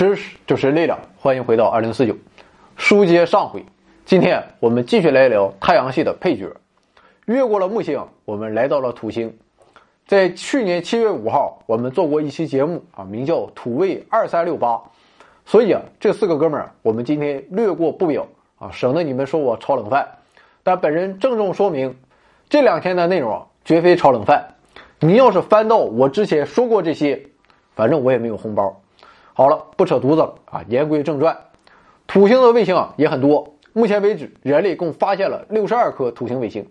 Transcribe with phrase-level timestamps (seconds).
[0.00, 2.16] 知识就是力量，欢迎回到二零四九。
[2.74, 3.62] 书接上回，
[4.06, 6.50] 今天我们继续来聊太阳系的配角。
[7.26, 9.36] 越过了木星，我们来到了土星。
[10.06, 14.80] 在去年七月五号，我们做过一期节目啊，名叫“土卫二三六八”。
[15.44, 18.26] 所以啊，这四个哥们儿，我们今天略过不表
[18.58, 20.08] 啊，省得你们说我炒冷饭。
[20.62, 21.94] 但本人郑重说明，
[22.48, 24.54] 这两天的内容绝非炒冷饭。
[24.98, 27.22] 你要是翻到我之前说过这些，
[27.74, 28.80] 反正我也没有红包。
[29.40, 30.62] 好了，不扯犊子了啊！
[30.68, 31.34] 言归正传，
[32.06, 33.54] 土星的卫星啊也很多。
[33.72, 36.66] 目前为止，人类共发现了六十二颗土星卫星，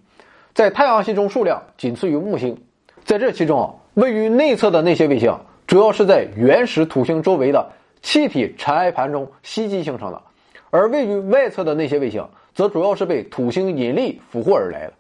[0.54, 2.56] 在太阳系中数量仅次于木星。
[3.04, 7.72] 在这其中啊，位于内侧的那些卫星，主要是在原始土星周围的
[8.04, 10.22] 气体尘埃盘中吸积形成的；
[10.70, 14.94] 而位于外侧的那些卫星，则主要是被土星引力俘获而来的。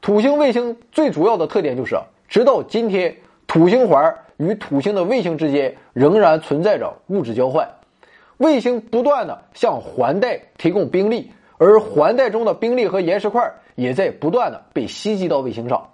[0.00, 3.14] 土星卫星最主要的特点就是，直到今天，
[3.46, 4.12] 土星环。
[4.38, 7.68] 与土星的卫星之间仍然存在着物质交换，
[8.38, 15.90] 卫星不断的向环带提供冰粒，而环带中的冰粒和岩石块也在不断的被吸积到卫星上。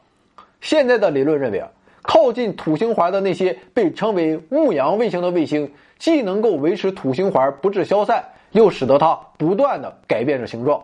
[0.61, 1.69] 现在的理论认为啊，
[2.03, 10.83] 靠近土星环的那些被称为牧羊卫星的卫星，既能够维持土星环不致消散，又使得它不断的改变着形状。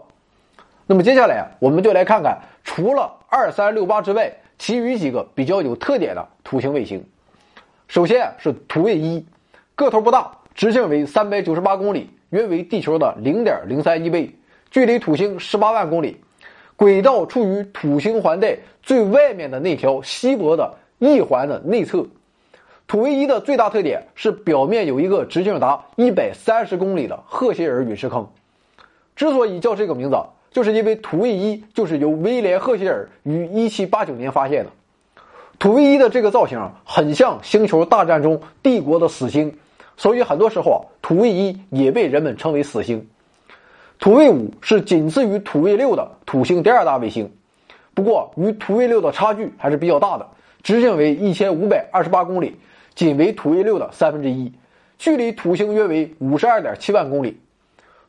[0.86, 7.04] 那么接下来啊，我们就来看看除了二三六八之外，其余几个比较有特点的土星卫星。
[7.90, 9.26] 首先是土卫一，
[9.74, 14.32] 个头不大，直径为三百九十八公里，约为地球的零点零三一倍，
[14.70, 16.16] 距离土星十八万公里，
[16.76, 22.06] 轨道处于土星环带最外面的那条稀薄的异环的内侧。
[22.86, 28.24] 土卫一的最大特点是表面有一个直径达一百三十公里的赫歇尔陨石坑。
[29.16, 30.16] 之所以叫这个名字，
[30.52, 34.70] 就是因为土卫一就是由威廉·赫歇尔于一七八九年发现的。
[35.60, 39.54] 土卫一的这个造型很像《星球大战》中帝国的死星，
[39.94, 43.06] 所以很多时候啊，土卫一也被人们称为死星。
[43.98, 47.30] 土卫五是仅次于土卫六的土星第二大卫星，
[47.92, 50.26] 不过与土卫六的差距还是比较大的，
[50.62, 52.56] 直径为一千五百二十八公里，
[52.94, 54.50] 仅为土卫六的三分之一，
[54.96, 57.38] 距离土星约为五十二点七万公里。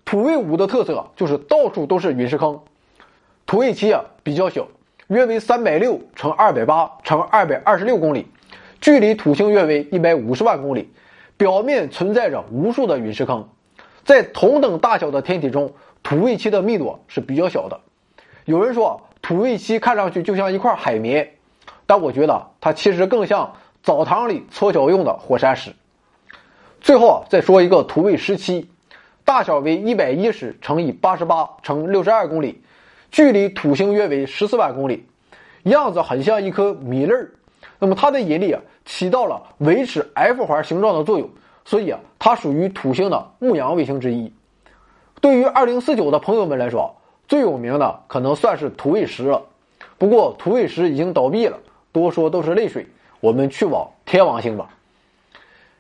[0.05, 2.61] 土卫五的特色就是到处都是陨石坑，
[3.45, 4.65] 土卫七啊比较小。
[5.11, 8.27] 约为三百六乘二百八乘二百二十六公里，
[8.79, 10.89] 距离土星约为一百五十万公里，
[11.35, 13.49] 表面存在着无数的陨石坑。
[14.05, 17.81] 在同等大小的天体中，土卫七的密度是比较小的。
[18.45, 21.33] 有人说土卫七看上去就像一块海绵，
[21.85, 25.73] 但我觉得它其实更像澡堂里搓脚用的火山石。
[26.79, 28.69] 最后，再说一个土卫十七，
[29.25, 32.63] 大小为一百一十乘以八十八乘六十二公里。
[33.11, 35.05] 距离土星约为十四万公里，
[35.63, 37.31] 样子很像一颗米粒儿。
[37.77, 41.29] 那么它的引力啊，起到了维持 F 环形状的作用，
[41.65, 44.31] 所以啊，它属于土星的牧羊卫星之一。
[45.19, 46.95] 对于二零四九的朋友们来说，
[47.27, 49.43] 最有名的可能算是土卫十了。
[49.97, 51.59] 不过土卫十已经倒闭了，
[51.91, 52.87] 多说都是泪水。
[53.19, 54.69] 我们去往天王星吧。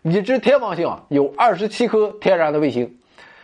[0.03, 2.97] 已知天王星啊，有二十七颗天然的卫星。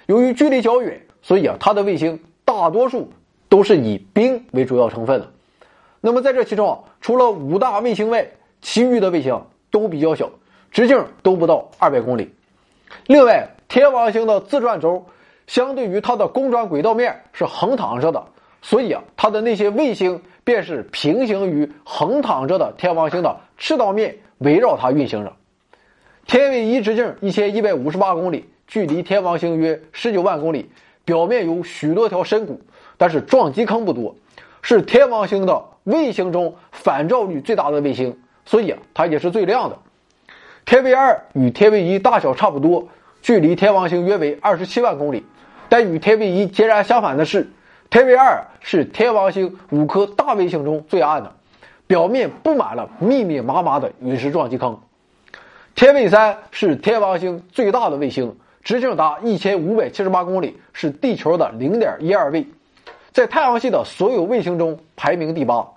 [0.08, 3.12] 由于距离较远，所以啊，它的卫星大多数。
[3.50, 5.32] 都是以冰为主要成分的。
[6.02, 8.28] 那么在这其中啊，除了五大卫星外，
[8.62, 9.42] 其余的卫星
[9.72, 10.30] 都比较小，
[10.72, 12.34] 直径都不到二百公里。
[13.08, 15.06] 另外，天王星的自转轴
[15.48, 18.26] 相对于它的公转轨道面是横躺着的，
[18.62, 25.34] 所以啊，它的那些卫星便是平行于横躺着的天王星的赤道面围绕它运行着。
[26.26, 30.70] 天卫一直径一千一百五十八公里，距离天王星约十九万公里，
[31.06, 32.62] 表面有许多条深谷。
[32.98, 34.16] 但是撞击坑不多，
[34.62, 39.78] 是天王星的卫星中反照率最大的卫星，所以啊，它也是最亮的。
[40.66, 42.88] 天卫二与天卫一大小差不多，
[43.22, 45.24] 距离天王星约为二十七万公里，
[45.70, 47.50] 但与天卫一截然相反的是，
[47.90, 51.34] 天卫二是天王星五颗大卫星中最暗的，
[51.88, 54.78] 表面布满了密密麻麻的陨石撞击坑。
[55.74, 62.46] 天卫三是天王星最大的卫星，直径达一千五百七十八公里，是地球的零点一二倍。
[63.18, 65.68] 在太阳系的所有卫星中排名第八，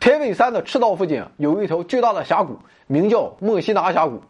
[0.00, 4.22] 天卫三的赤道附近有一条巨大的峡谷，名叫墨西拿峡谷。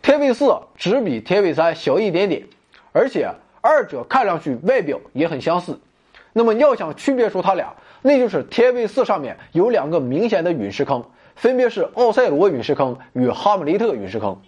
[0.00, 2.42] 天卫四只比天卫三小一点点，
[2.92, 5.78] 而且二者看上去外表也很相似。
[6.32, 11.04] 那么要想区别出它俩，那就是天卫四上面有两个明显的陨石坑，
[11.36, 14.40] 分别是奥赛罗陨石坑与哈姆雷特陨石坑。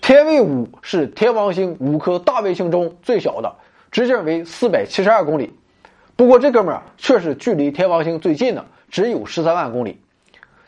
[0.00, 3.54] 天卫五是天王星五颗大卫星中最小的，
[3.92, 5.54] 直径为四百七十二公里。
[6.16, 10.00] 不过这哥们儿却是距离天王星最近的，只有十三万公里。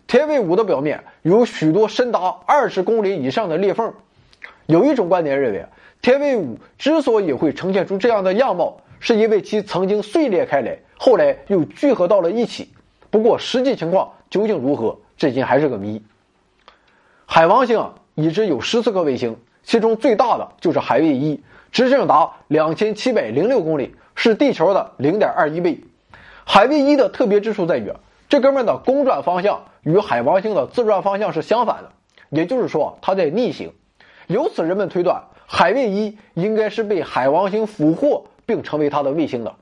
[0.07, 3.93] 天卫五的表面有许多深达二十公里以上的裂缝，
[4.67, 5.67] 有一种观点认为，
[6.03, 12.69] 天卫五之所以会呈现出这样的样貌，是因为其曾经碎裂开来，后来又聚合到了一起。
[13.11, 16.03] 不过实际情况究竟如何，至今还是个谜。
[17.27, 21.41] 海王星已知有十四颗卫星，其中最大的就是海卫一，
[21.73, 25.81] 直径达两千七百零六公里，是地球的零点二一倍。
[26.45, 27.93] 海卫一的特别之处在于，
[28.29, 31.93] 这哥们的公转方向与海王星的自转方向是相反的，
[32.31, 33.73] 也就是说它在逆行。
[34.27, 39.55] 由此人们推断，海卫一应该是被海王星俘获并成为它的卫星的。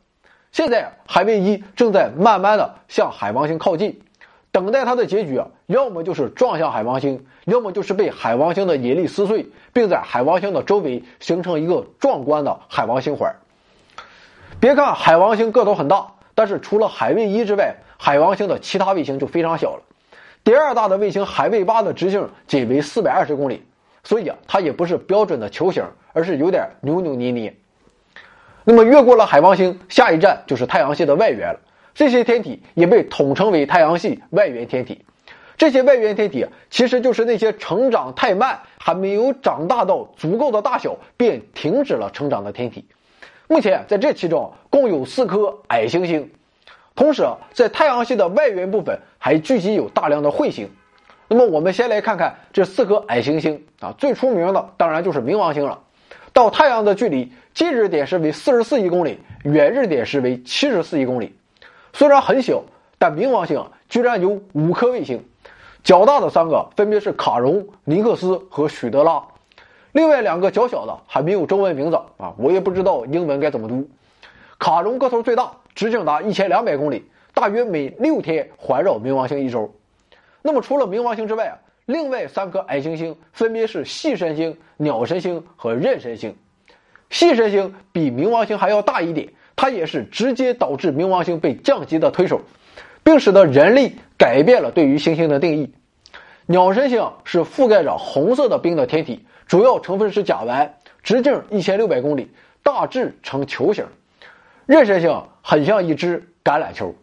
[0.53, 4.01] 现在海卫一正在慢慢的向海王星靠近，
[4.51, 13.35] 等待它的结局，要么就是撞向海王星，要么就是被海王星的引力撕碎，并在海王星的周围形成一个壮观的海王星环。
[14.63, 16.07] 别看海王星个头很大。
[16.37, 19.83] 但是除了海卫一之外，海王星的其他卫星就非常小了。
[20.45, 23.65] 第二大的卫星海卫八的直径仅为四百二十公里，
[24.05, 27.53] 所以啊，它也不是标准的球形，而是有点扭扭捏捏。
[28.63, 31.59] 那么越过了海王星，下一站就是太阳系的外缘了。
[31.93, 35.05] 这些天体也被统称为太阳系外缘天体。
[35.57, 42.87] 这些外缘天体其实就是那些成长太慢，还没有长大到足够的大小便停止了成长的天体。
[43.53, 46.31] 目前在这其中共有四颗矮行星，
[46.95, 50.71] 同时在太阳系的外缘部分还聚集有大量的彗星。
[51.29, 55.81] 那么我们先来看看这四颗矮行星啊，最出名的当然就是冥王星了。
[56.33, 61.37] 到太阳的距离，近日点时为四十四亿公里，远日点时为七十四亿公里。
[61.93, 62.63] 虽然很小，
[62.99, 65.23] 但冥王星居然有五颗卫星，
[65.85, 69.23] 较大的三个分别是卡戎、尼克斯和许德拉。
[69.93, 73.89] 另外两个较小的还没有中文名字啊，我也不知道英文该怎么读。
[74.59, 77.05] 卡戎个头最大，直径达一千两百公里，
[77.35, 79.75] 大约每六天环绕冥王星一周。
[80.41, 86.35] 那么除了冥王星之外啊，另外三颗矮行星分别是细神星、鸟神星和妊神星。
[87.11, 92.41] 细神星比冥王星还要大一点，它也是直接导致冥王星被降级的推手，
[93.05, 95.75] 并使得人类改变了对于行星的定义。
[96.53, 99.25] 鸟神星是覆盖着红色的冰的天体。
[99.47, 100.69] 主要成分是甲烷，
[101.03, 102.31] 直径一千六百公里，
[102.63, 103.87] 大致呈球形。
[104.67, 106.95] 妊娠星很像一只橄榄球。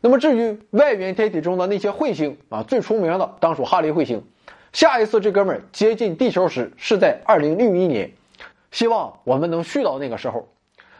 [0.00, 4.24] 那么至于外缘天体中的那些彗星啊，最出名的当属哈雷彗星。
[4.72, 8.12] 下一次这哥们儿接近地球时是在二零六一年，
[8.70, 10.46] 希望我们能续到那个时候。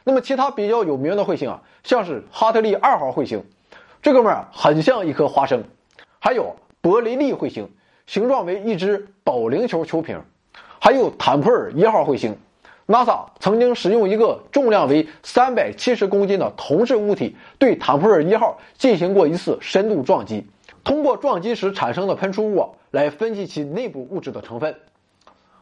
[0.02, 3.44] 那么其他比较有名的彗星啊，像是哈特利二号彗星，
[4.02, 5.62] 这哥们儿很像一颗花生。
[6.18, 7.68] 还有伯雷利彗星，
[8.06, 10.22] 形状为一只保龄球球瓶。
[10.78, 12.36] 还有坦普尔一号彗星
[12.86, 20.46] ，NASA 曾经使用一个重量为三百七十公斤的铜质物体对坦普尔一号进行过一次深度撞击，
[20.84, 24.76] 通过撞击时产生的喷出物来分析其内部物质的成分。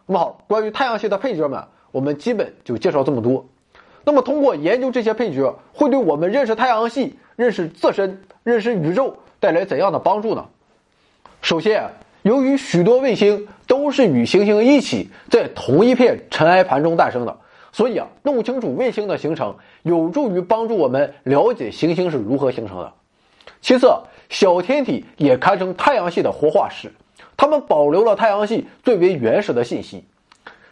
[0.04, 3.46] 那么好，关于太阳系的配角们，我们基本就介绍这么多。
[4.04, 10.44] 那么通过研究这些配角，会对我们认识太阳系、认识自身、认识宇宙带来怎样的帮助呢？
[11.44, 11.90] 首先啊。
[12.22, 17.36] 由于许多卫星都是与行星一起在同一片尘埃盘中诞生的，
[17.70, 22.90] 所以啊，弄清楚卫星的形成有助于帮助我们了解行星是如何形成的。
[23.60, 23.92] 其次，
[24.30, 26.90] 小天体也堪称太阳系的活化石，
[27.36, 30.02] 它们保留了太阳系最为原始的信息。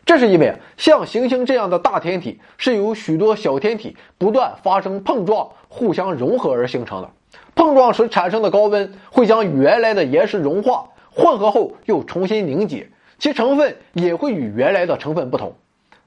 [0.06, 7.10] 这是因为像行星这样的大天体是由许多小天体不断发生碰撞、互相融合而形成的。
[7.54, 10.86] 碰撞时产生的高温会将原来的岩石融化。
[11.14, 15.52] 混合后又重新凝结，其成分也会与原来的成分不同。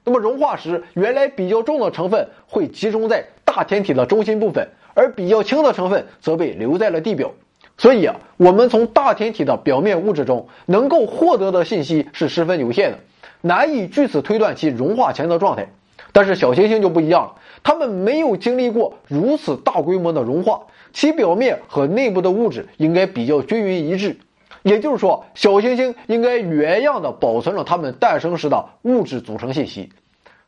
[0.02, 7.30] 那么融化时，原来比较重的成分会集中在大天体的中心部分，而比较轻的成分则被留在了地表。
[7.78, 12.98] 所以啊，我们从大天体的表面物质中能够获得的信息是十分有限的，
[13.42, 15.68] 难以据此推断其融化前的状态。
[16.16, 20.62] 但是小行星就不一样了，它们没有经历过如此大规模的融化，
[20.94, 24.16] 其表面和内部的物质应该比较均匀一致。
[24.62, 29.90] 也就是说，小行星应该原样的保存了它们诞生时的物质组成信息，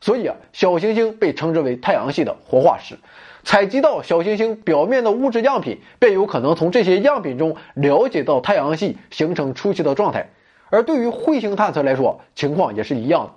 [0.01, 2.97] 所以啊，小行星被称之为太阳系的活化石。
[3.43, 10.31] 采集到小行星表面的物质样品，便有可能从这些样品中了解到太阳系形成初期的状态。
[10.71, 13.31] 而对于彗星探测来说，情况也是一样的。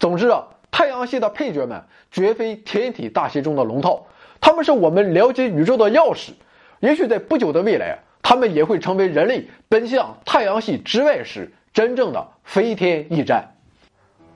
[0.00, 4.06] 总之啊，太阳系的配角们绝非天体大戏中的龙套，
[4.40, 6.30] 他们是我们了解宇宙的钥匙。
[6.80, 7.98] 也许在不久的未来。
[8.20, 13.42] 他们也会成为人类奔向太阳系之外时真正的飞天驿站。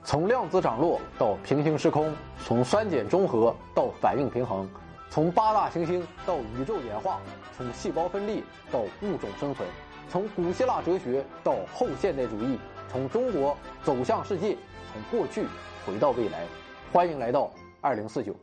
[0.03, 2.11] 从量子涨落到平行时空，
[2.43, 4.67] 从酸碱中和到反应平衡，
[5.11, 7.19] 从八大行星到宇宙演化，
[7.55, 9.67] 从细胞分裂到物种生存，
[10.09, 12.57] 从古希腊哲学到后现代主义，
[12.91, 14.57] 从中国走向世界，
[14.91, 15.43] 从过去
[15.85, 16.45] 回到未来。
[16.91, 18.35] 欢迎来到二零四九。